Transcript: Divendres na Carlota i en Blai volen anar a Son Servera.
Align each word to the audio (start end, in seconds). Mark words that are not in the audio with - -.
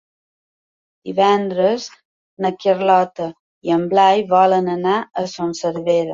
Divendres 1.09 1.85
na 2.47 2.51
Carlota 2.65 3.29
i 3.71 3.75
en 3.77 3.85
Blai 3.93 4.27
volen 4.35 4.73
anar 4.79 4.99
a 5.25 5.29
Son 5.37 5.57
Servera. 5.63 6.09